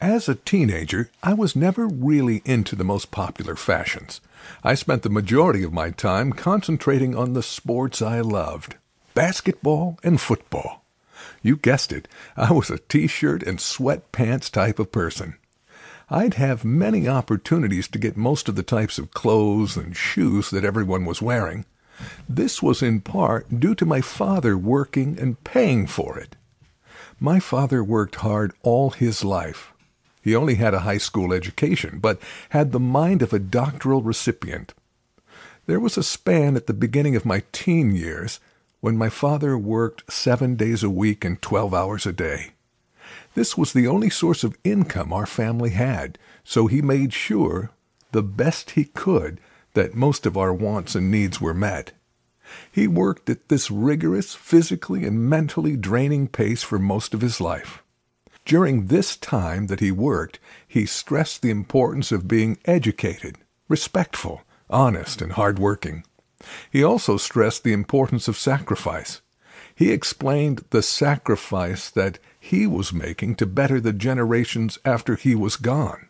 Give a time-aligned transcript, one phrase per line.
[0.00, 4.20] As a teenager, I was never really into the most popular fashions.
[4.62, 8.76] I spent the majority of my time concentrating on the sports I loved
[9.14, 10.84] basketball and football.
[11.42, 15.36] You guessed it, I was a t shirt and sweatpants type of person.
[16.10, 20.64] I'd have many opportunities to get most of the types of clothes and shoes that
[20.64, 21.64] everyone was wearing.
[22.28, 26.36] This was in part due to my father working and paying for it.
[27.18, 29.72] My father worked hard all his life.
[30.26, 34.74] He only had a high school education, but had the mind of a doctoral recipient.
[35.66, 38.40] There was a span at the beginning of my teen years
[38.80, 42.54] when my father worked seven days a week and twelve hours a day.
[43.36, 47.70] This was the only source of income our family had, so he made sure,
[48.10, 49.40] the best he could,
[49.74, 51.92] that most of our wants and needs were met.
[52.72, 57.84] He worked at this rigorous, physically and mentally draining pace for most of his life.
[58.46, 63.38] During this time that he worked, he stressed the importance of being educated,
[63.68, 66.04] respectful, honest, and hard-working.
[66.70, 69.20] He also stressed the importance of sacrifice.
[69.74, 75.56] He explained the sacrifice that he was making to better the generations after he was
[75.56, 76.08] gone.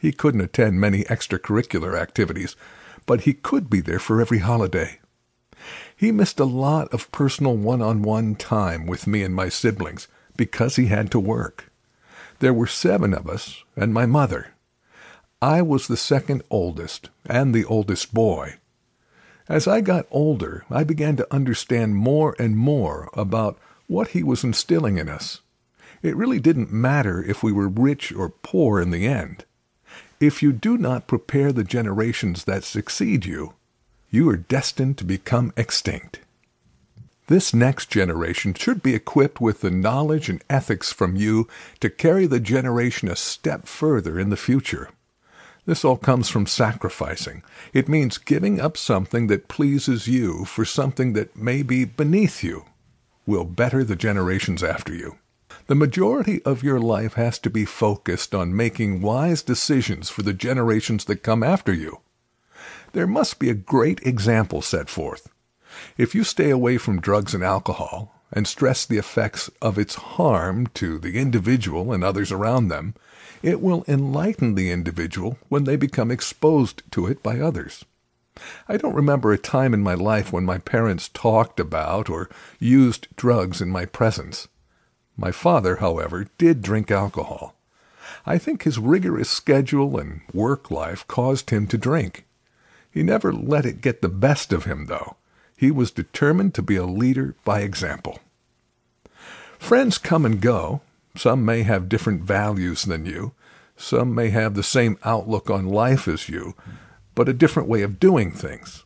[0.00, 2.54] He couldn't attend many extracurricular activities,
[3.06, 5.00] but he could be there for every holiday.
[5.96, 10.86] He missed a lot of personal one-on-one time with me and my siblings because he
[10.86, 11.70] had to work.
[12.40, 14.48] There were seven of us and my mother.
[15.40, 18.56] I was the second oldest and the oldest boy.
[19.48, 24.42] As I got older, I began to understand more and more about what he was
[24.42, 25.40] instilling in us.
[26.02, 29.44] It really didn't matter if we were rich or poor in the end.
[30.20, 33.54] If you do not prepare the generations that succeed you,
[34.10, 36.20] you are destined to become extinct.
[37.26, 41.48] This next generation should be equipped with the knowledge and ethics from you
[41.80, 44.90] to carry the generation a step further in the future.
[45.64, 47.42] This all comes from sacrificing.
[47.72, 52.66] It means giving up something that pleases you for something that may be beneath you,
[53.26, 55.16] will better the generations after you.
[55.66, 60.34] The majority of your life has to be focused on making wise decisions for the
[60.34, 62.00] generations that come after you.
[62.92, 65.28] There must be a great example set forth.
[65.96, 70.66] If you stay away from drugs and alcohol, and stress the effects of its harm
[70.74, 72.94] to the individual and others around them,
[73.42, 77.84] it will enlighten the individual when they become exposed to it by others.
[78.68, 83.06] I don't remember a time in my life when my parents talked about or used
[83.14, 84.48] drugs in my presence.
[85.16, 87.54] My father, however, did drink alcohol.
[88.26, 92.26] I think his rigorous schedule and work life caused him to drink.
[92.90, 95.16] He never let it get the best of him, though.
[95.56, 98.18] He was determined to be a leader by example.
[99.58, 100.82] Friends come and go.
[101.16, 103.32] Some may have different values than you.
[103.76, 106.54] Some may have the same outlook on life as you,
[107.14, 108.84] but a different way of doing things.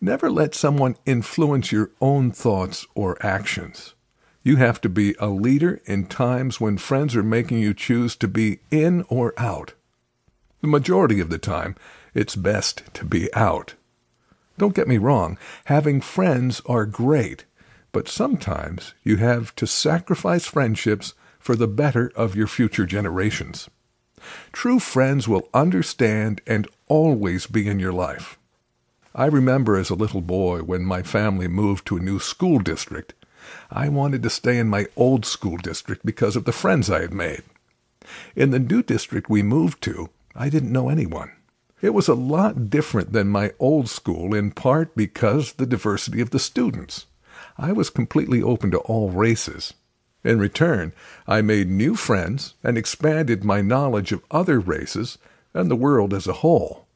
[0.00, 3.94] Never let someone influence your own thoughts or actions.
[4.42, 8.28] You have to be a leader in times when friends are making you choose to
[8.28, 9.72] be in or out.
[10.60, 11.76] The majority of the time,
[12.12, 13.74] it's best to be out.
[14.56, 17.44] Don't get me wrong, having friends are great,
[17.92, 23.68] but sometimes you have to sacrifice friendships for the better of your future generations.
[24.52, 28.38] True friends will understand and always be in your life.
[29.14, 33.14] I remember as a little boy when my family moved to a new school district.
[33.70, 37.12] I wanted to stay in my old school district because of the friends I had
[37.12, 37.42] made.
[38.34, 41.32] In the new district we moved to, I didn't know anyone.
[41.84, 46.30] It was a lot different than my old school, in part because the diversity of
[46.30, 47.04] the students.
[47.58, 49.74] I was completely open to all races.
[50.24, 50.94] In return,
[51.26, 55.18] I made new friends and expanded my knowledge of other races
[55.52, 56.86] and the world as a whole.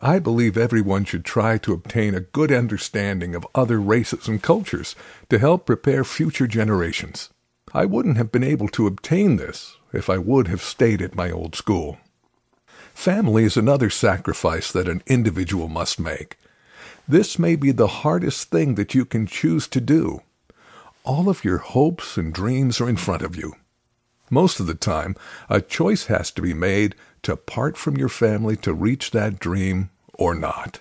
[0.00, 4.94] I believe everyone should try to obtain a good understanding of other races and cultures
[5.30, 7.30] to help prepare future generations.
[7.72, 11.30] I wouldn't have been able to obtain this if I would have stayed at my
[11.30, 11.96] old school.
[12.96, 16.38] Family is another sacrifice that an individual must make.
[17.06, 20.22] This may be the hardest thing that you can choose to do.
[21.04, 23.52] All of your hopes and dreams are in front of you.
[24.30, 25.14] Most of the time,
[25.48, 29.90] a choice has to be made to part from your family to reach that dream
[30.14, 30.80] or not.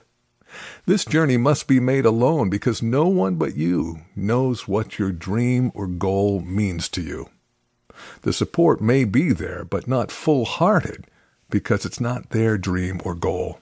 [0.86, 5.70] This journey must be made alone because no one but you knows what your dream
[5.76, 7.30] or goal means to you.
[8.22, 11.06] The support may be there, but not full-hearted
[11.50, 13.60] because it's not their dream or goal.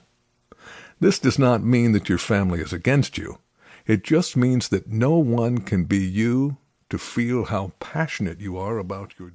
[0.99, 3.39] This does not mean that your family is against you.
[3.85, 6.57] It just means that no one can be you
[6.89, 9.33] to feel how passionate you are about your